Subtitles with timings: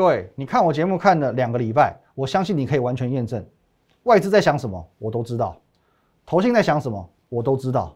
[0.00, 3.44] 各位，你看我节目看了两个礼拜，我相信你可以完全验证，
[4.04, 5.54] 外资在想什么，我都知道；
[6.24, 7.94] 投信在想什么，我都知道。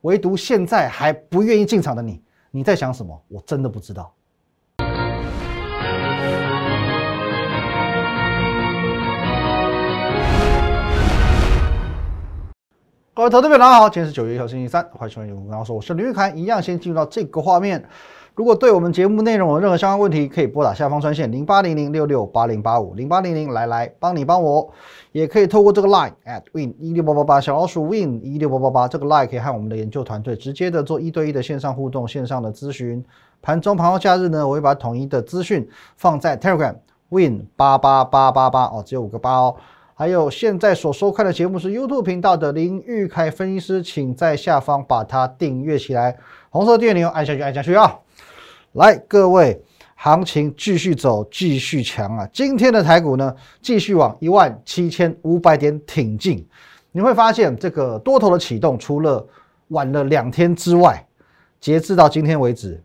[0.00, 3.22] 唯独现在还不愿意进场的你，你在想什么？
[3.28, 4.14] 我真的不知道。
[13.12, 17.86] 各位投资者，大家好，今天是九月一号星期三，欢迎收看《然后说我是林玉涵，一样先进入到这个画面。
[18.36, 24.68] 如果对我们节目内容有任何相关问题，可以拨打下方专线零八零零六六八零八五零八零零来来帮你帮我，
[25.12, 33.04] 也可以透过这个 line at win 一六八八八小老鼠 win 一六八八八这个 line 可以和我们的研究团队直接的做一对一的线上互动、线上的咨询。
[33.40, 36.74] 盘中、盘后、假日呢，我会把统一的资讯放在 Telegram
[37.10, 39.54] win 八八八八八哦，只有五个八哦。
[39.94, 46.16] 还有现在所收看的节目是 YouTube 频道的林玉凯分析师，请在下方把它订阅起来，
[46.50, 48.00] 红色电钮按下去，按下去啊！
[48.74, 49.62] 来，各位，
[49.94, 52.28] 行情继续走，继续强啊！
[52.32, 53.32] 今天的台股呢，
[53.62, 56.44] 继续往一万七千五百点挺进。
[56.90, 59.24] 你会发现，这个多头的启动，除了
[59.68, 61.06] 晚了两天之外，
[61.60, 62.82] 截至到今天为止，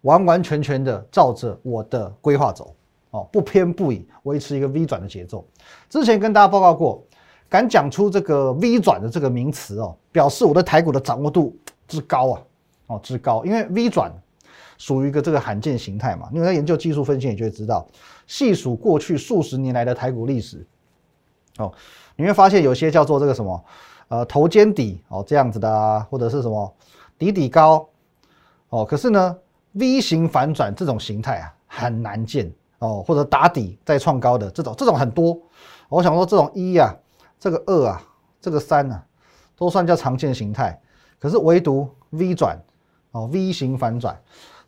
[0.00, 2.74] 完完全全的照着我的规划走。
[3.10, 5.46] 哦，不偏不倚，维持一个 V 转的节奏。
[5.90, 7.04] 之前跟大家报告过，
[7.50, 11.54] 敢讲出这个 V 转的这个名词哦，表示我的台股的掌握度
[11.86, 12.40] 之高啊，
[12.86, 13.44] 哦之高。
[13.44, 14.10] 因为 V 转
[14.82, 17.86] 属于一个这个罕见形态嘛，因为在研究技术分析，你就会知道，
[18.26, 20.66] 细数过去数十年来的台股历史，
[21.58, 21.72] 哦，
[22.16, 23.64] 你会发现有些叫做这个什么，
[24.08, 26.74] 呃，头肩底哦这样子的啊，或者是什么
[27.16, 27.88] 底底高，
[28.70, 29.36] 哦，可是呢
[29.74, 32.52] ，V 型反转这种形态啊，很难见。
[32.78, 35.40] 哦，或者打底再创高的这种，这种很多。
[35.88, 36.92] 我想说，这种一啊，
[37.38, 38.02] 这个二啊，
[38.40, 39.00] 这个三啊，
[39.56, 40.76] 都算叫常见形态。
[41.20, 42.60] 可是唯独 V 转
[43.12, 44.20] 哦，V 型反转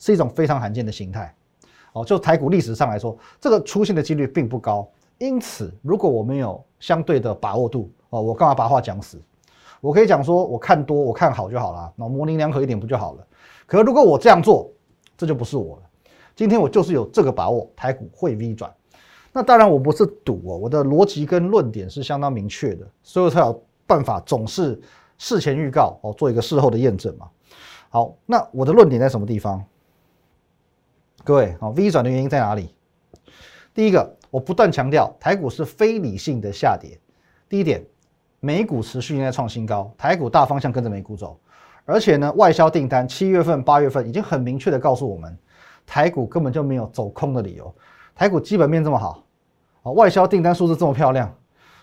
[0.05, 1.35] 是一种非常罕见的形态。
[1.95, 4.87] 哦，就台股历史上来说，这个出现的几率并不高。
[5.17, 9.19] 因此，如果我没有相对的把握度，哦，我干嘛把话讲死？
[9.81, 13.27] 我可以讲说，我看多，我看好就好了，那模棱两可一点不就好了？
[13.65, 14.71] 可如果我这样做，
[15.17, 15.83] 这就不是我了。
[16.37, 18.71] 今天我就是有这个把握，台股会 V 转。
[19.33, 24.79] 那当然我不是赌哦，我的逻辑跟论点是相当明确的，所以我才有办法总是
[25.17, 27.27] 事前预告哦，做一个事后的验证嘛。
[27.89, 29.65] 好，那我的论点在什么地方？
[31.27, 32.69] 各位好，V 转的原因在哪里？
[33.73, 37.01] 第一个，我不断强调台股是非理性的下跌。
[37.49, 37.83] 第一点，
[38.41, 41.41] 美股持续在创新高，台股大方向跟着美股走，
[41.87, 45.35] 而且呢，外销订单七月份、八月份已经很明确的告诉我们。
[45.87, 47.75] 台股根本就没有走空的理由，
[48.15, 49.25] 台股基本面这么好，
[49.83, 51.35] 啊，外销订单数字这么漂亮，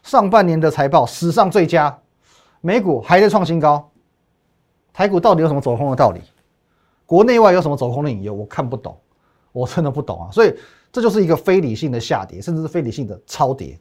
[0.03, 1.97] 上半年的财报史上最佳，
[2.61, 3.89] 美股还在创新高，
[4.93, 6.21] 台股到底有什么走空的道理？
[7.07, 8.35] 国内外有什么走空的理由？
[8.35, 8.95] 我看不懂，
[9.51, 10.31] 我真的不懂啊！
[10.31, 10.53] 所以
[10.91, 13.79] 这就是一个非理性的下跌，甚至是非理性的超跌，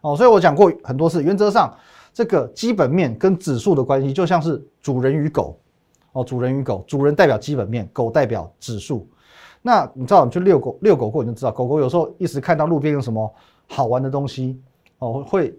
[0.00, 1.74] 哦，所以我讲过很多次，原则上
[2.12, 5.58] 这个基本面跟指数的关系就像是主人与狗，
[6.12, 9.08] 哦，主人与狗，主人代表基本面，狗代表指数。
[9.62, 13.34] 那你知道，你去遛狗，遛狗过你就知道，狗狗有时候一时看到路边有什么
[13.68, 14.60] 好玩的东西，
[14.98, 15.52] 哦，会，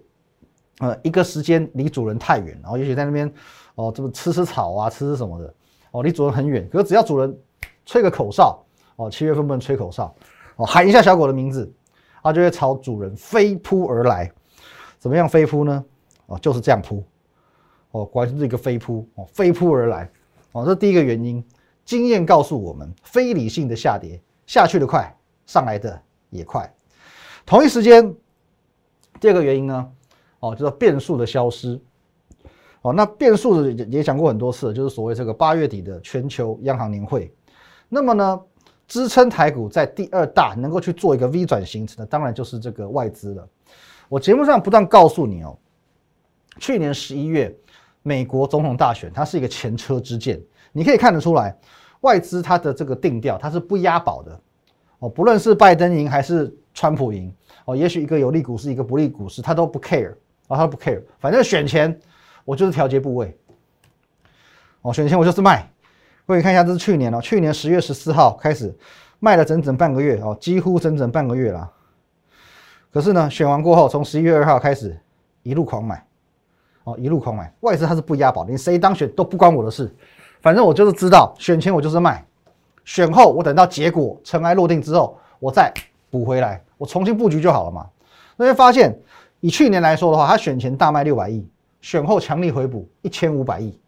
[0.78, 3.30] 呃，一个时间离主人太远，然后也许在那边，
[3.74, 5.54] 哦，这么吃吃草啊，吃吃什么的，
[5.90, 6.66] 哦，离主人很远。
[6.72, 7.36] 可是只要主人
[7.84, 8.58] 吹个口哨，
[8.98, 10.12] 哦，七月份不能吹口哨，
[10.56, 11.72] 哦，喊一下小狗的名字，
[12.20, 14.30] 它就会朝主人飞扑而来。
[14.98, 15.84] 怎么样飞扑呢？
[16.26, 17.04] 哦，就是这样扑，
[17.92, 20.10] 哦，果然是一个飞扑，哦，飞扑而来，
[20.50, 21.42] 哦，这第一个原因。
[21.84, 25.16] 经验告诉我们，非理性的下跌下去的快，
[25.46, 25.98] 上来的
[26.28, 26.70] 也快。
[27.46, 28.14] 同一时间，
[29.20, 29.90] 第二个原因呢，
[30.40, 31.80] 哦，叫做变数的消失。
[32.82, 37.32] 哦，那变数也也讲过很多次，就是所谓这个八月底的全球央行年会。
[37.88, 38.40] 那么呢，
[38.88, 43.46] 支撑台股在第二大能够去做一个 V 转形成的，当然就是这个外资了。
[44.08, 45.56] 我节目上不断告诉你哦，
[46.58, 47.54] 去年十一月
[48.02, 50.40] 美国总统大选，它是一个前车之鉴。
[50.72, 51.54] 你可以看得出来，
[52.00, 54.40] 外资它的这个定调，它是不押宝的
[55.00, 55.08] 哦。
[55.08, 57.30] 不论是拜登赢还是川普赢
[57.66, 60.12] 哦，也许一个有利股市，一个不利股市，他都不 care
[60.46, 61.02] 啊，他不 care。
[61.18, 62.00] 反正选前
[62.46, 63.36] 我就是调节部位
[64.80, 65.70] 哦，选前我就是卖。
[66.28, 68.76] 各位看一下，这是去年哦，去年十月十四号开始
[69.18, 71.72] 卖了整整半个月哦，几乎整整半个月了。
[72.92, 74.94] 可是呢，选完过后，从十一月二号开始
[75.42, 76.04] 一路狂买
[76.84, 77.50] 哦，一路狂买。
[77.60, 79.90] 外资它是不押宝，你谁当选都不关我的事。
[80.42, 82.22] 反正我就是知道，选前我就是卖，
[82.84, 85.72] 选后我等到结果尘埃落定之后，我再
[86.10, 87.88] 补回来，我重新布局就好了嘛。
[88.36, 88.94] 那会发现，
[89.40, 91.48] 以去年来说的话，他选前大卖六百亿，
[91.80, 93.80] 选后强力回补一千五百亿，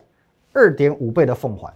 [0.54, 1.70] 二点五倍的奉还。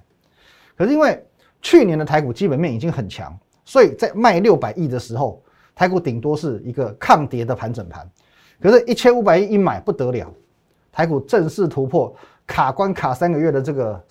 [0.77, 1.25] 可是因为
[1.63, 5.43] 去年的台股基本面已经很强，所以在卖六百亿的时候，
[5.75, 8.09] 台股顶多是一个抗跌的盘整盘。
[8.61, 10.33] 可是，一千五百亿一买不得了，
[10.93, 12.15] 台股正式突破
[12.47, 14.03] 卡关卡三个月的这个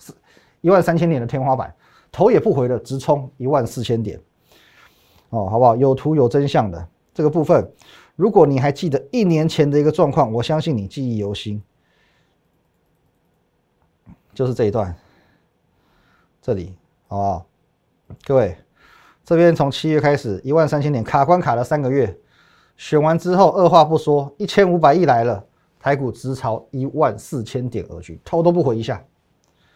[0.60, 1.74] 一万三千点的天花板，
[2.12, 4.20] 头也不回的直冲一万四千点。
[5.30, 5.74] 哦，好不好？
[5.74, 7.68] 有图有真相的这个部分，
[8.16, 11.60] 如果你还记得一年前的一个状况，我相信你记忆犹新，
[14.32, 14.94] 就是这一段，
[16.44, 16.76] 这里
[17.08, 17.46] 好不好？
[18.26, 18.54] 各位，
[19.24, 22.14] 这边从七月开始一万三千点卡关卡了三个月。
[22.76, 25.42] 选完之后，二话不说，一千五百亿来了，
[25.80, 29.02] 台股直朝一万四千点而去，头都不回一下，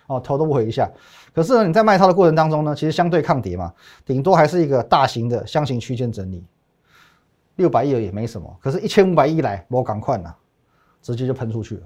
[0.09, 0.93] 哦，头都不回一下。
[1.32, 3.73] 可是呢，你在卖超的过程当中呢，其实相对抗跌嘛，
[4.05, 6.44] 顶多还是一个大型的箱型区间整理，
[7.56, 8.55] 六百亿也没什么。
[8.61, 10.37] 可是，一千五百亿来，我赶快了，
[11.00, 11.82] 直接就喷出去了，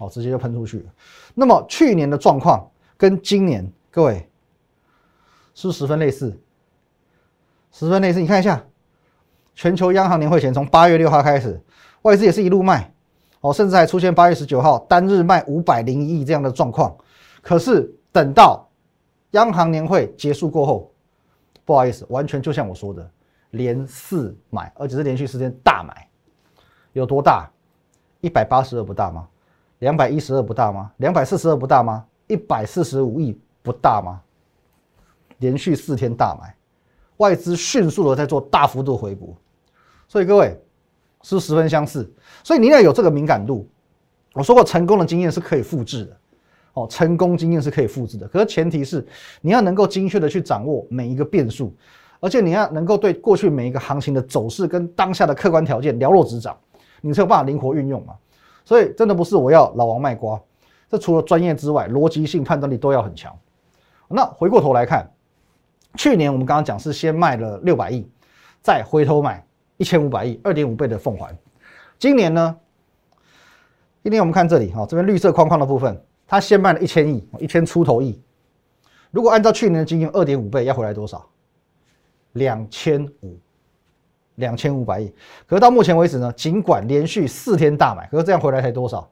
[0.00, 0.92] 哦，直接就喷出去了。
[1.34, 3.66] 那么去年的状况跟今年，
[3.98, 4.30] 各位
[5.56, 6.40] 是不是十分类似？
[7.72, 8.64] 十分类似，你看一下。
[9.56, 11.60] 全球央行年会前，从八月六号开始，
[12.02, 12.94] 外资也是一路卖，
[13.40, 16.96] 哦，甚至还出现八月十九号单日卖五百零亿这样的状况。
[17.42, 18.70] 可是等到
[19.32, 20.92] 央行年会结束过后，
[21.64, 23.10] 不好意思，完全就像我说的，
[23.50, 26.08] 连四买，而且是连续四天大买，
[26.92, 27.50] 有多大？
[28.20, 29.26] 一百八十二不大吗？
[29.80, 30.92] 两百一十二不大吗？
[30.98, 32.06] 两百四十二不大吗？
[32.28, 34.20] 一百四十五亿不大吗？
[35.38, 36.54] 连续四天大买，
[37.18, 39.36] 外资迅速的在做大幅度回补。
[40.08, 40.60] 所以各位
[41.22, 42.10] 是十分相似，
[42.42, 43.68] 所以你要有这个敏感度。
[44.34, 46.16] 我说过，成功的经验是可以复制的，
[46.72, 48.26] 哦，成功经验是可以复制的。
[48.26, 49.06] 可是前提是
[49.40, 51.74] 你要能够精确的去掌握每一个变数，
[52.20, 56.56] 而且你要能够对过去每一个行情的走势跟当下的客观条件了若指掌，
[57.00, 58.14] 你才有办法灵活运用嘛。
[58.64, 60.40] 所以真的不是我要老王卖瓜，
[60.88, 63.36] 这除了专业之外，逻辑性判断力都要很强。
[64.08, 65.08] 那回过头来看，
[65.94, 68.08] 去年我们刚刚讲是先卖了六百亿，
[68.62, 69.44] 再回头买。
[69.76, 71.30] 一千五百亿，二点五倍的凤凰。
[72.00, 72.56] 今年呢？
[74.02, 78.20] 今天我们看这里哈，这边绿色框框的部分，它先卖了一千亿，一千出头亿。
[79.12, 81.24] 如果按照去年的经验，二点五倍要回来多少？
[82.32, 83.38] 两千五，
[84.34, 85.14] 两千五百亿。
[85.46, 89.08] 可是到目前为止呢，尽管连续四天大买，可是这样回来才多少？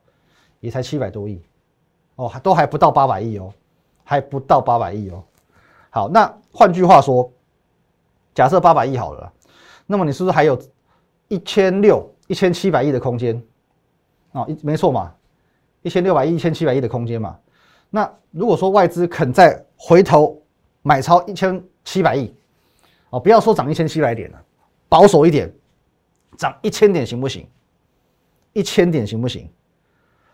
[0.58, 1.40] 也才七百多亿
[2.16, 3.52] 哦，都还不到八百亿哦，
[4.08, 5.24] 还不到八百亿哦。
[5.90, 7.28] 好，那换句话说，
[8.32, 9.32] 假设八百亿好了。
[9.84, 10.56] 那么你是不是还有
[11.26, 13.42] 一千六、一千七百亿的空间？
[14.30, 15.12] 啊，一没错嘛，
[15.82, 17.36] 一千六百亿、一千七百亿的空间嘛。
[17.90, 20.40] 那如果说外资肯再回头
[20.82, 22.32] 买超一千七百亿，
[23.10, 24.42] 哦，不要说涨一千七百点了，
[24.88, 25.52] 保守一点，
[26.36, 27.48] 涨一千点行不行？
[28.52, 29.50] 一千点行不行？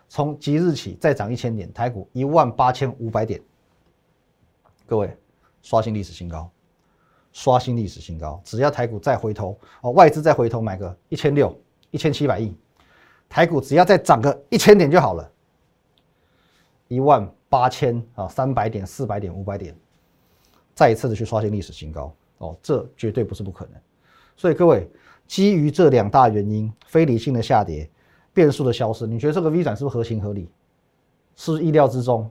[0.09, 3.41] 从即日起再涨一千点，台股一万八千五百点，
[4.85, 5.15] 各位
[5.61, 6.49] 刷新历史新高。
[7.35, 11.59] 刷新历史新高，只要台股再回头哦，外资再回头买个一千六、
[11.89, 12.55] 一千七百亿，
[13.27, 15.31] 台股只要再涨个一千点就好了，
[16.87, 19.75] 一万八千啊，三百点、四百点、五百点，
[20.75, 23.81] 再一次的去刷新历史新高哦，这绝对不是不可能。
[24.37, 24.87] 所以各位，
[25.25, 27.89] 基于这两大原因，非理性的下跌、
[28.31, 30.47] 变数的消失，你觉得这个 V 转是不是合情合理？
[31.35, 32.29] 是不是意料之中？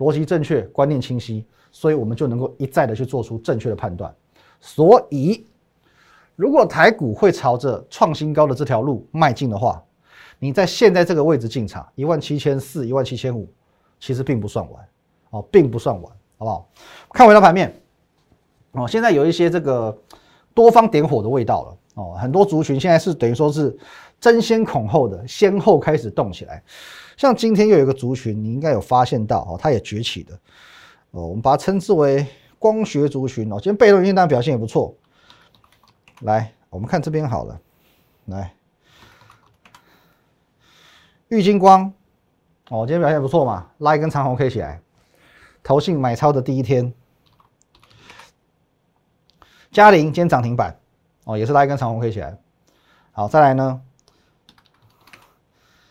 [0.00, 4.12] 逻辑正确，观念清晰，所以我们就能够一再的去做出正确的判断。
[4.58, 5.46] 所以，
[6.36, 9.82] 如果台股会朝着创新高的这条路迈进的话，
[10.38, 13.46] 你在现在这个位置进场一万七千四、一万七千五，
[13.98, 14.88] 其实并不算晚
[15.30, 16.68] 哦，并不算晚，好不好？
[17.12, 17.78] 看回到盘面
[18.72, 19.96] 哦，现在有一些这个
[20.54, 23.76] 多方点火的味道了哦，很多族群现在是等于说是
[24.18, 26.62] 争先恐后的，先后开始动起来。
[27.20, 30.32] 像今天又有一个族群，你应该有发现到哦，它也崛起的
[31.10, 32.26] 哦，我们把它称之为。
[32.58, 34.94] 光学族群哦，今天被动元件表现也不错。
[36.20, 37.58] 来，我们看这边好了。
[38.26, 38.54] 来，
[41.28, 41.90] 玉金光
[42.68, 44.82] 哦，今天表现不错嘛，拉一根长红 K 起来。
[45.62, 46.92] 投信买超的第一天，
[49.70, 50.78] 嘉陵今天涨停板
[51.24, 52.38] 哦，也是拉一根长红 K 起来。
[53.12, 53.80] 好，再来呢，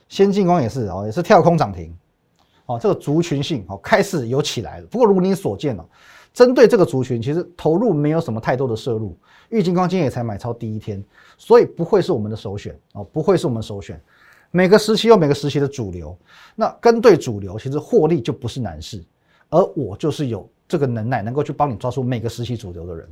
[0.10, 1.96] 先进光也是哦，也是跳空涨停。
[2.66, 4.88] 哦，这个族群性哦开始有起来了。
[4.88, 5.86] 不过如你所见哦。
[6.32, 9.18] 针对这个族群，其实投入没有什么太多的摄入。
[9.50, 11.04] 玉金光今天也才买超第一天，
[11.40, 14.00] 所以不会是我们的首选哦，不会是我们首选。
[14.52, 16.16] 每个时期有每个时期的主流，
[16.56, 19.04] 那跟对主流，其实获利就不是难事。
[19.50, 23.10] 而我就是有这个能耐，能够去帮你抓住每个时期主流的人。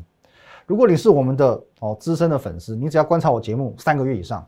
[0.67, 4.47] 如果你是我们的哦资深的粉丝，你只要观察我节目三个月以上，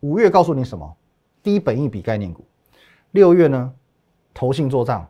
[0.00, 0.96] 五月告诉你什么？
[1.44, 2.44] 低本益比概念股。
[3.12, 3.72] 六月呢，
[4.34, 5.08] 投信做账。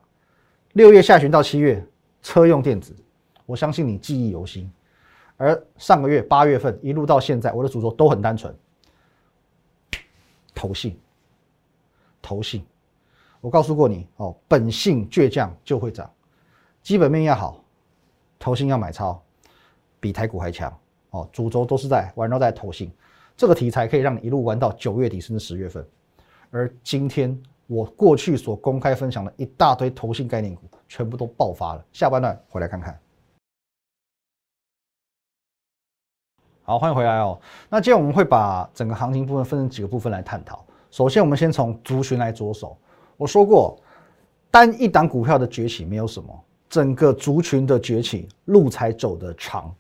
[0.75, 1.83] 六月下旬到七月。
[2.27, 2.97] 车用电子，
[3.45, 4.73] 我相信你记忆犹新。
[5.37, 8.57] 而上个月八月份一路到现在，我的主轴都很单纯，
[10.55, 10.99] 投信，
[12.23, 12.65] 投信。
[13.43, 16.11] 我告诉过你哦，本性倔强就会涨，
[16.81, 17.63] 基本面要好，
[18.39, 19.23] 投信要买超，
[20.01, 20.75] 比台股还强
[21.11, 21.29] 哦。
[21.31, 22.91] 主轴都是在玩绕在投信，
[23.37, 25.87] 这个题材可以让你一路玩到九月底甚至十月份。
[26.55, 31.85] 而今天我过去所公开分享的一大堆投信概念股，全部都爆发了。
[31.93, 32.97] 下半段回来看看。
[36.63, 37.37] 好，欢迎回来哦。
[37.69, 40.65] 那今天我们会把整个行情部分分成几个部分来探讨。
[40.93, 42.79] 首先，我们先从族群来着手。
[43.17, 43.77] 我说过，
[44.49, 49.75] 单一档股票的崛起没有什么，整个族群的崛起路才走得长。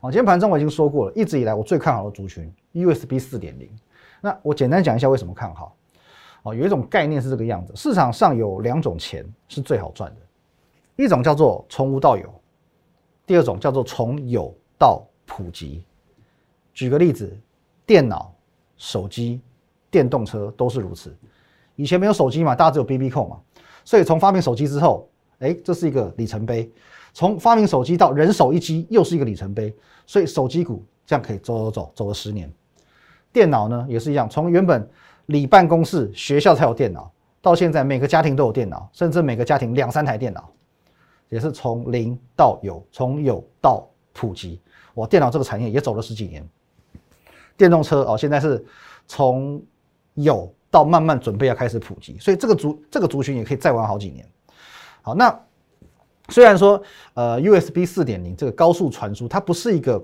[0.00, 3.70] 哦，今天盘中我已经说过了，一直以来我最看好的族群 USB 四点零。
[4.20, 5.76] 那我简单讲一下为什么看好。
[6.42, 12.28] 哦，有一种概念是这个样子：市场上有两种钱是最好赚的，一种叫做从无到有，
[13.26, 15.84] 第二种叫做从有到普及。
[16.72, 17.36] 举个例子，
[17.84, 18.34] 电脑、
[18.76, 19.40] 手机、
[19.90, 21.14] 电动车都是如此。
[21.76, 23.40] 以前没有手机嘛，大家只有 BB 扣嘛，
[23.84, 25.08] 所以从发明手机之后，
[25.40, 26.70] 哎，这是一个里程碑。
[27.12, 29.74] 从发明手机到人手一机，又是一个里程碑。
[30.06, 32.50] 所以手机股这样可以走走走走了十年。
[33.32, 34.88] 电脑呢也是一样，从原本
[35.30, 37.10] 里办公室、学校才有电脑，
[37.40, 40.50] 到现在每个家庭都有电脑，甚至每个家庭两三台电脑，
[41.28, 44.60] 也是从零到有，从有到普及。
[44.94, 46.46] 哇，电脑这个产业也走了十几年。
[47.56, 48.62] 电动车哦，现在是
[49.06, 49.62] 从
[50.14, 54.26] 有到慢慢准备要开始普及，所以这个族这个族群也可以再玩好几年。
[55.02, 55.38] 好，那
[56.28, 56.82] 虽然说
[57.14, 60.02] 呃 USB 四点零这个高速传输，它不是一个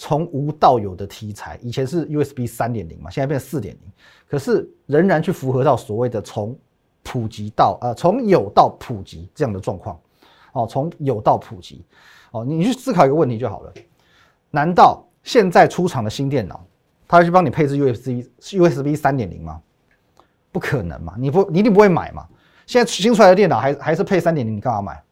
[0.00, 3.92] 从无到有的题材，以前是 USB 三点零嘛，现在变四点零，
[4.26, 6.58] 可是仍然去符合到所谓的从
[7.02, 10.00] 普及到呃从有到普及这样的状况。
[10.52, 11.84] 哦，从有到普及，
[12.32, 13.72] 哦，你去思考一个问题就好了，
[14.50, 16.64] 难道现在出厂的新电脑？
[17.06, 19.60] 它会去帮你配置 USB USB 三点零吗？
[20.50, 21.14] 不可能嘛！
[21.18, 22.26] 你不你一定不会买嘛！
[22.66, 25.04] 现在新出来的电脑还还是配三点零，你干嘛买？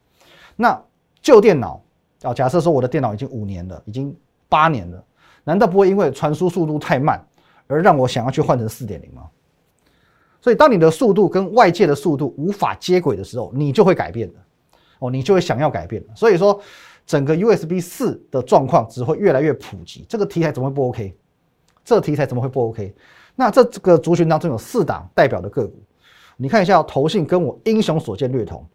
[0.57, 0.83] 那
[1.21, 1.80] 旧电脑
[2.23, 4.16] 啊，假设说我的电脑已经五年了，已经
[4.49, 5.05] 八年了，
[5.45, 7.25] 难道不会因为传输速度太慢
[7.67, 9.23] 而让我想要去换成四点零吗？
[10.40, 14.38] 所以当你的速度跟外界的速度无法接轨的时候，你就会改变的
[15.00, 16.02] 哦，你就会想要改变。
[16.14, 16.61] 所以说，
[17.05, 21.17] 整个 USB 四的状况只会越来越普及，这个题材怎么会不 OK？
[21.85, 22.95] 这题材怎么会不 OK？
[23.35, 25.83] 那这这个族群当中有四档代表的个股，
[26.37, 28.67] 你看一下，投信跟我英雄所见略同，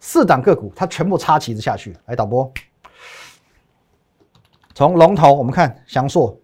[0.00, 1.96] 四档个股它全部插旗子下去。
[2.06, 2.52] 来导播，
[4.78, 6.38] 从龙头我们看翔硕，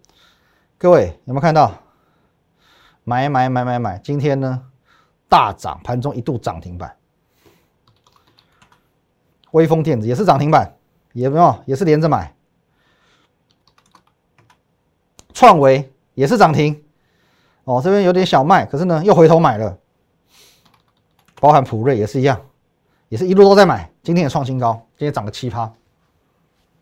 [0.77, 1.71] 各位有没有看到？
[3.05, 4.61] 买买买买买，今天呢
[5.29, 6.97] 大涨，盘中一度涨停板。
[9.51, 10.75] 微风电子也是涨停板，
[11.13, 11.63] 有没有？
[11.65, 12.35] 也是连着买。
[15.33, 15.89] 创维。
[16.13, 16.83] 也是涨停，
[17.63, 19.79] 哦，这边有点小卖，可是呢又回头买了，
[21.39, 22.41] 包含普瑞也是一样，
[23.07, 25.71] 也是一路都在买，今天也创新高，今天涨个七趴，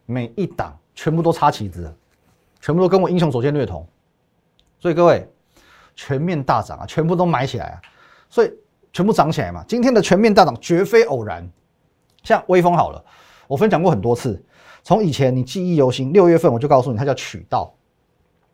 [0.07, 1.93] 每一档全部都插旗子，
[2.61, 3.85] 全部都跟我英雄所见略同，
[4.79, 5.27] 所以各位
[5.95, 7.81] 全面大涨啊，全部都买起来啊，
[8.29, 8.51] 所以
[8.91, 11.49] 全部涨起来嘛，今天的全面大涨绝非偶然，
[12.23, 13.03] 像微风好了，
[13.47, 14.43] 我分享过很多次，
[14.83, 17.73] 从以前你记忆犹新，六月份我就告诉你它叫渠道。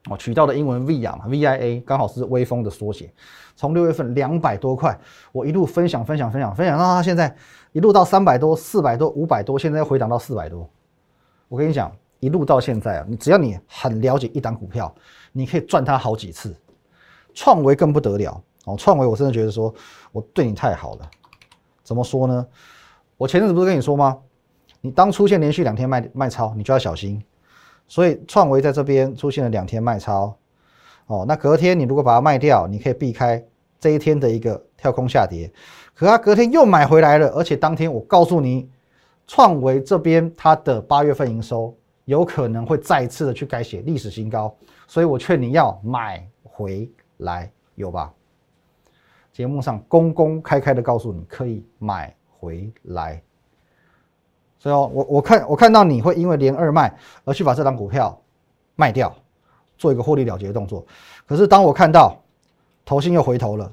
[0.09, 3.11] 哦，渠道的英文 VIA 嘛，VIA 刚好是微风的缩写。
[3.57, 4.97] 从六月份两百多块，
[5.33, 7.35] 我一路分享分享分享分享到它现在
[7.73, 10.67] 一路到三百多、四百多、五百多，现在又回档到四百多。
[11.49, 14.93] 我跟你讲，一路到现在啊，你只要你很了解一档股票，
[15.31, 16.55] 你可以赚它好几次。
[17.33, 19.73] 创维更不得了哦，创维我真的觉得说
[20.11, 21.09] 我对你太好了。
[21.83, 22.45] 怎么说呢？
[23.17, 24.17] 我前阵子不是跟你说吗？
[24.81, 27.21] 你当出现连续两天卖卖超，你就要小心。
[27.87, 30.37] 所以创维在这边出现了两天卖超，
[31.07, 33.43] 哦，那隔天你如果把它卖掉，你可以避开
[33.79, 35.51] 这一天的一个跳空下跌。
[35.95, 38.69] 可它隔天又买回来了，而且当天我告诉你，
[39.25, 41.75] 创维这边它的八月份营收
[42.09, 44.51] 有可能会再次的去改写历史新高，
[44.87, 48.11] 所以我劝你要买回来，有吧？
[49.31, 53.21] 节目上公公开开的告诉你可以买回来。
[54.57, 56.91] 所以哦，我我看我看到你会因为连二卖
[57.25, 58.19] 而去把这张股票
[58.75, 59.15] 卖掉，
[59.77, 60.83] 做一个获利了结的动作。
[61.27, 62.19] 可是当我看到
[62.83, 63.71] 投信又回头了，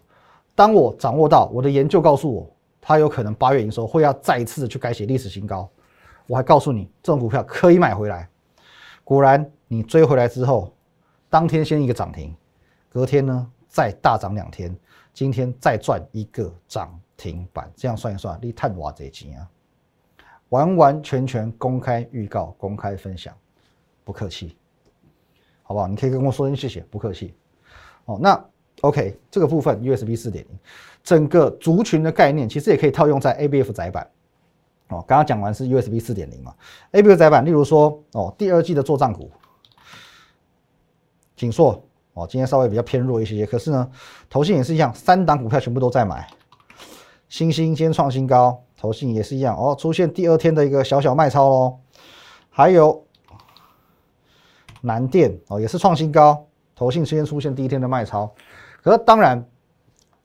[0.55, 2.47] 当我掌握到我的研究告诉我，
[2.83, 5.67] 它有可能八月营收会要再一次去改写历史新高，
[6.27, 8.29] 我还告诉你这种股票可以买回来。
[9.05, 10.73] 果然你追回来之后，
[11.31, 12.35] 当天先一个涨停，
[12.89, 14.77] 隔天呢再大涨两天，
[15.13, 19.49] 今天再赚一个涨停板，这样算一算，你探挖这钱啊？
[20.51, 23.35] 完完全全公开预告、公开分享，
[24.05, 24.57] 不客气，
[25.63, 25.87] 好不好？
[25.87, 27.35] 你可以跟我说声谢谢，不客气。
[28.05, 28.45] 哦，那
[28.83, 30.59] OK，这个部分 USB 四点零，
[31.03, 34.09] 整个族群的概念其实也可以套用在 ABF 载板。
[34.89, 36.55] 哦，刚刚讲完是 USB 四点零嘛
[36.93, 39.31] ，ABF 载板，例如说哦，第二季的做账股，
[41.37, 41.83] 锦硕
[42.15, 43.91] 哦，今天稍微比较偏弱一些，可是呢，
[44.31, 46.29] 投信也是一样，三档股票全部都在买，
[47.29, 51.79] 新兴今天创新高，投信也是一样哦，出现第二天的一个小小卖超喽，
[52.49, 53.05] 还有
[54.83, 58.33] 南电哦，也是创新高，投信先出现第一天的卖超，
[58.83, 59.45] 可是当然。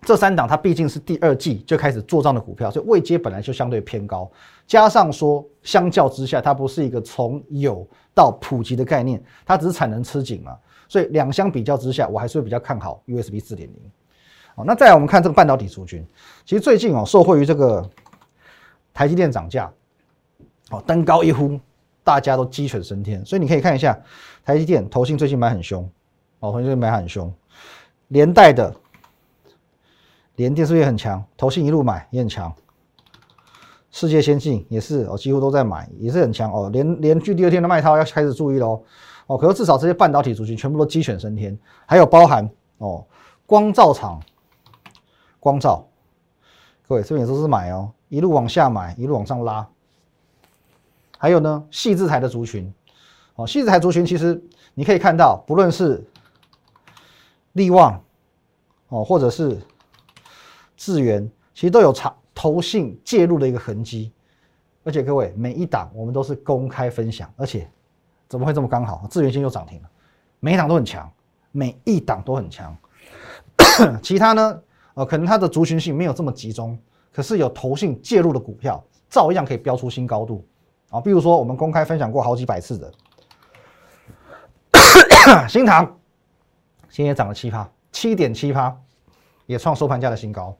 [0.03, 4.29] 这三档它毕竟是第二季就开始做账的股票，所以位阶本来就相对偏高，
[4.65, 13.79] 加上说相较之下，它不是一个从有到普及的概念，它只是产能吃紧嘛，所以两相比较之下，我还是会比较看好 USB 四点零。
[14.55, 16.03] 好，那再来我们看这个半导体族群，
[16.45, 17.87] 其实最近哦，受惠于这个
[18.91, 19.71] 台积电涨价，
[20.71, 21.59] 哦登高一呼，
[22.03, 23.95] 大家都鸡犬升天，所以你可以看一下
[24.43, 25.87] 台积电投信最近买很凶，
[26.39, 27.31] 哦，投信买很凶，
[28.07, 28.73] 连带的。
[30.41, 31.23] 连电是不是也很强？
[31.37, 32.51] 投信一路买也很强。
[33.91, 36.69] 世界先进也是哦，几乎都在买，也是很强哦。
[36.73, 38.81] 连连续第二天的卖超要开始注意喽
[39.27, 39.37] 哦。
[39.37, 41.55] 可是至少这些半导体族群全部都鸡犬升天，
[41.85, 43.05] 还有包含哦
[43.45, 44.19] 光照厂、
[45.39, 45.85] 光照，
[46.87, 49.67] 各位这边也都是买哦，一路往下买，一路往上拉。
[51.17, 52.73] 还有呢，细字台的族群
[53.35, 54.41] 哦，细字台族群其实
[54.73, 56.03] 你可以看到，不论是
[57.51, 58.01] 利旺
[58.87, 59.61] 哦，或者是
[60.81, 64.11] 智源其实都有长投信介入的一个痕迹，
[64.83, 67.69] 而且各位每一档我们都是公开分享，而且
[68.27, 69.05] 怎么会这么刚好？
[69.07, 69.89] 智源今又涨停了，
[70.39, 71.07] 每一档都很强，
[71.51, 72.75] 每一档都很强。
[74.01, 74.59] 其他呢？
[74.95, 76.75] 呃，可能它的族群性没有这么集中，
[77.13, 80.43] 可是有投信介入的股票，照样可以飙出新高度
[80.89, 80.99] 啊！
[80.99, 82.91] 比如说我们公开分享过好几百次的
[85.47, 85.95] 新塘，
[86.89, 88.75] 今天涨了七趴，七点七趴，
[89.45, 90.57] 也创收盘价的新高。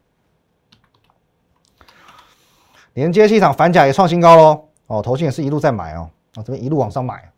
[2.93, 4.67] 连接市场反甲也创新高喽！
[4.88, 7.32] 哦，投信也是一路在买哦，啊，这边一路往上买。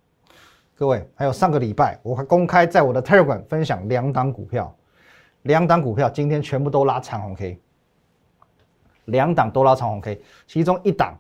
[0.76, 4.76] 各位，还有上个礼拜我还公开在我的 Telegram 分享两档股票，
[5.44, 7.60] 两档股票今天全部都拉长红 K，
[9.06, 11.16] 两档都拉长红 K，其中一档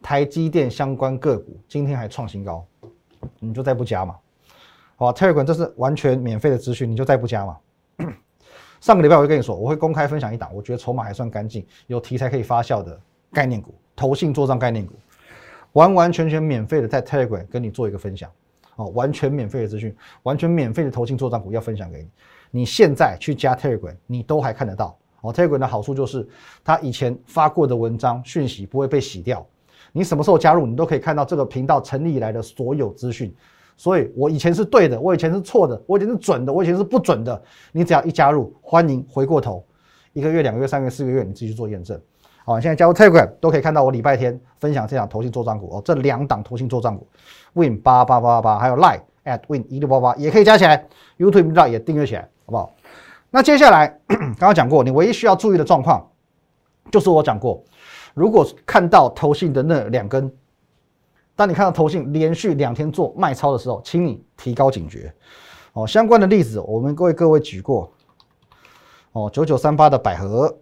[0.00, 2.64] 台积电相关个股今天还创新高，
[3.40, 4.16] 你就再不加嘛？
[4.94, 7.58] 好，Telegram 这是完全免费的资讯，你就再不加嘛？
[8.80, 13.00] 上个礼拜我就跟你说，我会公开分享一档，我觉得筹码还算干净，有题材可以发酵的。
[13.36, 14.94] 概念股、投信做账概念股，
[15.72, 18.30] 完完全全免费的在 Telegram 跟你做一个分享，
[18.76, 22.08] 哦，完全免费的资讯，完全免费的投信做账股要分享给你。
[22.50, 24.96] 你现在去加 Telegram，你都还看得到。
[25.20, 26.26] 哦，Telegram 的好处就是，
[26.64, 29.46] 它以前发过的文章讯息不会被洗掉。
[29.92, 33.34] 你什么时候加入，你都可以看到这个频道成立以来的所有资讯。
[33.76, 37.42] 所以我以前是对的，我以前是错的，我以前是准的，我以前是不准的。
[37.70, 39.62] 你只要一加入，欢迎回过头，
[40.14, 42.00] 一个月、两个月、三个月、四个月，你自己去做验证。
[42.48, 47.04] 好，现在加入 Telegram 都可以看到我礼拜天分享这档投信做账股哦，这两档投信做账股
[47.54, 50.86] ，Win 八八八八，还有 Line at Win 一六八八也可以加起来
[51.18, 52.72] ，YouTube 频道也订阅起来，好不好？
[53.30, 56.08] 那接下来 刚刚讲过，你唯一需要注意的状况，
[56.92, 57.64] 就是我讲过，
[58.14, 60.32] 如果看到投信的那两根，
[61.34, 65.12] 当你看到投信连续两天做卖超的时候，请你提高警觉
[65.72, 65.84] 哦。
[65.84, 67.92] 相关的例子我们各位各位举过
[69.10, 70.56] 哦，九九三八的百合。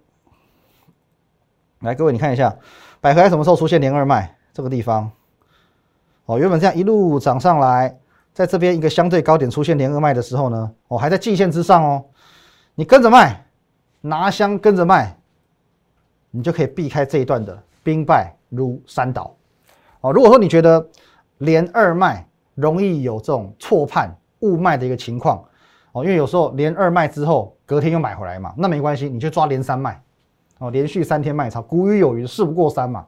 [1.84, 2.56] 来，各位，你看一下，
[2.98, 4.34] 百合什么时候出现连二卖？
[4.54, 5.10] 这个地方，
[6.24, 7.94] 哦，原本这样一路涨上来，
[8.32, 12.02] 在这边一个相对高点出现连二卖的时候呢，哦，还在季线之上哦，
[12.74, 13.44] 你跟着卖，
[14.00, 15.14] 拿香跟着卖，
[16.30, 19.34] 你就可以避开这一段的兵败如山倒。
[20.00, 20.88] 哦，如果说你觉得
[21.38, 25.44] 连二卖容易有这种错判误卖的一个情况，
[25.92, 30.00] 哦，因为有时候连二卖之后隔天又买回来嘛，那没关系，你就抓连三卖。
[30.58, 33.04] 哦，连续三天卖超，古语有云“事不过三”嘛。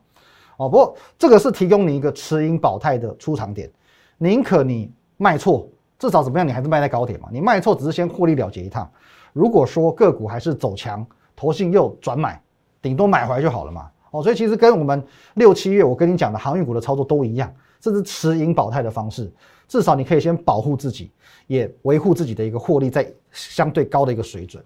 [0.57, 3.71] 哦，不过这个是提供你一个持盈保泰的出场点，
[4.19, 7.29] 宁可你卖错，至少怎么样，你还是卖在高点嘛。
[7.31, 8.91] 你卖错只是先获利了结一趟。
[9.33, 11.07] 如果说个股还是走强，
[11.37, 12.41] 投信又转买，
[12.81, 13.91] 顶多买回来就好了嘛。
[14.11, 15.05] 哦，所以其实跟我们
[15.35, 19.31] 六七月我跟你讲的航运股的操作都一样，这是持盈保泰的方式，
[19.69, 21.13] 至少你可以先保护自己，
[21.47, 24.65] 也维护自己的一个获利在相对高的一个水准。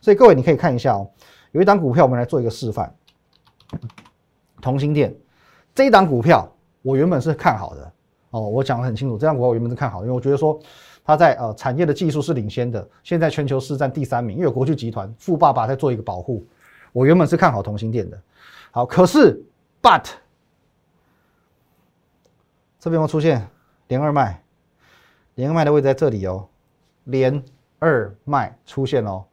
[0.00, 1.08] 所以各位你可以看一下哦。
[1.52, 2.94] 有一档股票，我们来做一个示范。
[4.60, 5.14] 同心店
[5.74, 6.50] 这一档股票，
[6.82, 7.92] 我原本是看好的
[8.30, 10.58] 哦，我讲的很清楚，这档股票我原本是看好，因为我觉得说
[11.04, 16.44] 它在呃产业的技术是领先的，现在全球市占第三名，因为有国巨集团富爸爸在做一个保护，
[16.92, 18.20] 我原本是看好同心店的。
[18.70, 19.42] 好，可是
[19.80, 20.04] but
[22.80, 23.46] 这边会出现
[23.86, 24.42] 连二卖，
[25.36, 26.48] 连二卖的位置在这里哦，
[27.04, 27.42] 连
[27.78, 29.24] 二卖出现哦。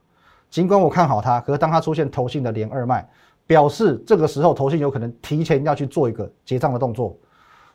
[0.56, 3.06] 尽管我看好它，可是当它出现头信的连二卖，
[3.46, 7.14] 表示这个时候头信有可能提前要去做一个结账的动作，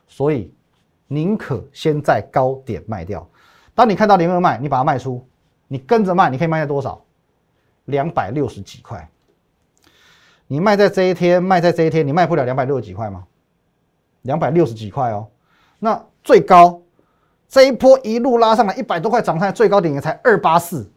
[0.07, 0.51] 所以
[1.07, 3.29] 宁可先在高点卖掉。
[3.75, 5.23] 当你看到连二卖，你把它卖出，
[5.67, 6.99] 你跟着卖，你可以卖在多少？
[7.85, 9.07] 两百六十几块。
[10.47, 13.25] 你卖在这一天，卖在这一天，你卖不了两百六十几块吗？
[14.23, 15.27] 两百六十几块哦。
[15.77, 16.81] 那最高
[17.47, 20.91] 这一波一路拉上来一百多块涨上来，最高点也才二八四，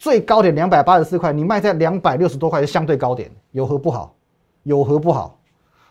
[0.00, 4.14] 最高点两百八十四块，你卖在两百六十多块是相对高点，有何不好？
[4.62, 5.38] 有何不好？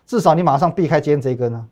[0.08, 1.69] 至少你马上避开今天这一根呢。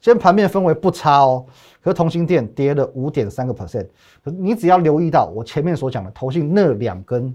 [0.00, 1.46] 今天盘面氛围不差哦，
[1.80, 3.86] 可是同心店跌了五点三个 percent，
[4.24, 7.32] 你只要留意到我前面所讲的投信那两根。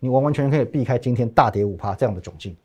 [0.00, 2.56] 你完完全全可以避开今天大跌五趴这样的窘境，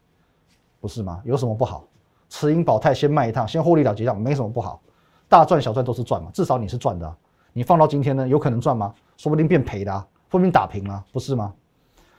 [0.81, 1.21] 不是吗？
[1.23, 1.85] 有什么不好？
[2.27, 4.81] 持盈保泰先卖一趟，先获利了结账，没什么不好。
[5.29, 7.15] 大赚小赚都是赚嘛，至少你是赚的。
[7.53, 8.91] 你放到今天呢，有可能赚吗？
[9.15, 11.53] 说不定变赔的，说不定打平了，不是吗？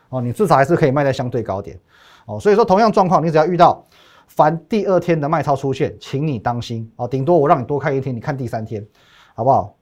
[0.08, 1.78] 哦，你至少还是可以卖在相对高点。
[2.26, 3.84] 哦，所以说同样状况，你只要遇到
[4.26, 7.06] 凡第二天的卖超出现，请你当心哦。
[7.06, 8.86] 顶多我让你多看一天，你看第三天，
[9.34, 9.74] 好不好？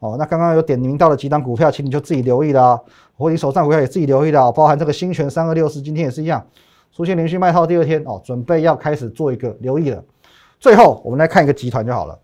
[0.00, 2.80] 哦，那刚刚有点名到了几档股票，请你就自己留意了。
[3.16, 6.44] 或你手上股票也自己留意了，包含这个新泉三二六四，今天也是一样，
[6.92, 10.02] 出现连续卖套，第二天哦，准备要开始做一个留意了。
[10.58, 12.18] 最后我们来看一个集团就好了。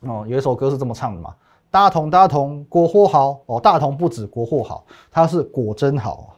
[0.00, 1.34] 哦，有一首歌是这么唱的嘛？
[1.70, 6.36] 大同大同，国货好哦，大同不止国货好，它是果真好。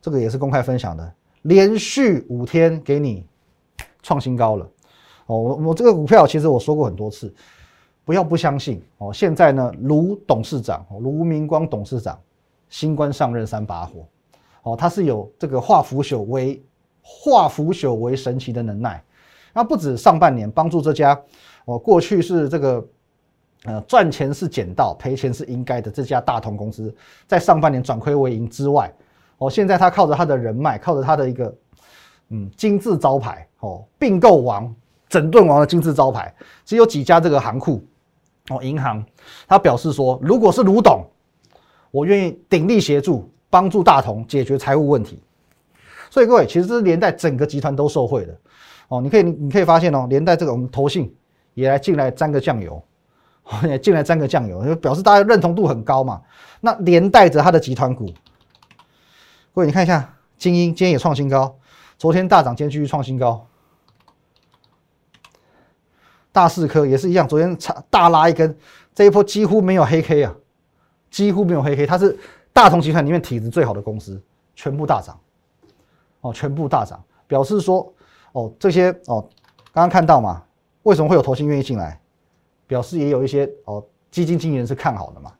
[0.00, 3.26] 这个也是公开分享的，连续五天给你
[4.02, 4.64] 创新高了。
[5.26, 7.32] 哦，我我这个股票其实我说过很多次。
[8.02, 9.12] 不要不相信哦！
[9.12, 12.18] 现在呢，卢董事长卢明光董事长
[12.68, 14.04] 新官上任三把火
[14.62, 16.60] 哦，他是有这个化腐朽为
[17.02, 19.00] 化腐朽为神奇的能耐。
[19.52, 21.20] 那不止上半年帮助这家
[21.66, 22.84] 哦，过去是这个
[23.64, 26.94] 呃赚钱是捡到，赔钱是应该的这家大同公司，
[27.26, 28.92] 在上半年转亏为盈之外，
[29.38, 31.54] 哦，现在他靠着他的人脉，靠着他的一个
[32.28, 34.74] 嗯金字招牌哦，并购王、
[35.08, 37.84] 整顿王的金字招牌，只有几家这个行库。
[38.48, 39.04] 哦，银行
[39.46, 41.04] 他表示说，如果是卢董，
[41.92, 45.20] 我愿意鼎力协助，帮助大同解决财务问题。
[46.10, 48.36] 所以各位，其实这是连带整个集团都受惠的。
[48.88, 51.14] 哦，你可以你可以发现哦，连带这个我们投信
[51.54, 52.82] 也来进来沾个酱油，
[53.62, 56.22] 也 进来沾个酱油，就表示大家认同度很高嘛。
[56.60, 58.06] 那连带着他的集团股，
[59.54, 61.56] 各位你看一下，精英今天也创新高，
[61.98, 63.46] 昨天大涨，今天继续创新高。
[66.32, 68.56] 大四科也是一样，昨天差大拉一根，
[68.94, 70.34] 这一波几乎没有黑 K 啊，
[71.10, 72.16] 几乎没有黑 K，它是
[72.52, 74.22] 大同集团里面体质最好的公司，
[74.54, 75.18] 全部大涨，
[76.20, 77.92] 哦，全部大涨，表示说，
[78.32, 79.28] 哦，这些哦，
[79.72, 80.44] 刚刚看到嘛，
[80.84, 81.99] 为什么会有投信愿意进来？
[82.70, 85.32] 表示也有一些哦，基金经理人是看好的嘛，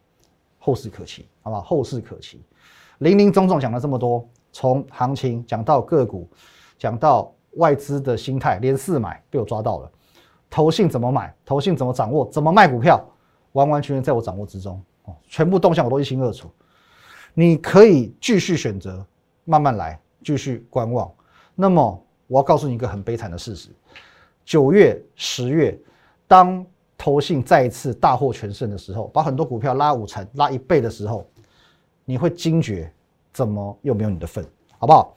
[0.59, 1.63] 后市可期，好不好？
[1.63, 2.43] 后市可期，
[2.99, 6.29] 林林总总讲了这么多，从行情讲到个股，
[6.77, 9.89] 讲到外资的心态，连四买被我抓到了。
[10.51, 11.33] 投信怎么买？
[11.45, 12.29] 投信怎么掌握？
[12.33, 13.01] 怎么卖股票？
[13.53, 16.51] 完完全全在我掌握之中哦，全部动向我都一清二楚。
[17.33, 19.07] 你可以继续选择，
[19.45, 21.09] 慢慢来，继续观望。
[21.55, 23.69] 那么，我要告诉你一个很悲惨的事实：
[24.45, 25.79] 九月、十月，
[26.27, 26.67] 当
[27.03, 31.27] 投信再一次大获全胜的时候，把很多股票拉五成、拉一倍的时候，
[32.05, 32.93] 你会惊觉，
[33.33, 34.45] 怎么又没有你的份？
[34.77, 35.17] 好不好？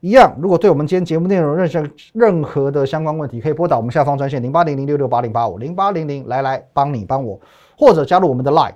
[0.00, 7.40] 一样，如果对我们今天节目内容任何任何的相关问题，可以拨打我们下方专线零八零零六六八零八五零八零零来来帮你帮我，
[7.78, 8.74] 或者加入我们的 Line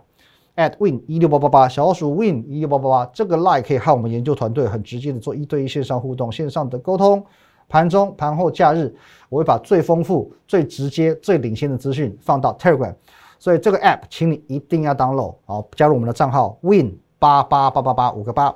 [0.57, 7.23] at win 一六八八八小老鼠 win 一六八八八，这个 Line 可以和我们研究团队很直接的做一对一线上互动、线上的沟通。
[7.69, 8.95] 盘中、盘后、假日，
[9.29, 12.95] 我会把最丰富、最直接、最领先的资讯放到 Telegram，
[13.39, 18.55] 所以这个 App 请你一定要 download，好，加入我们的账号 win 八八八八八五个八。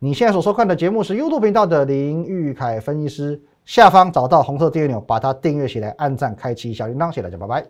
[0.00, 7.64] 你现在所收看的节目是 YouTube 频道的林玉凯分析师，下方找到红色订阅钮，把它订阅起来，按赞，开启小铃铛，谢谢大家，拜拜。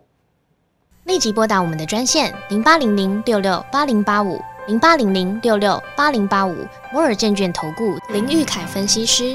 [1.05, 6.55] 立即拨打我们的专线零八零零六六八零八五零八零零六六八零八五
[6.92, 9.35] 摩尔证券投顾林玉凯分析师。